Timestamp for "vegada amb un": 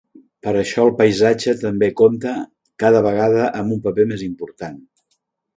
3.09-3.85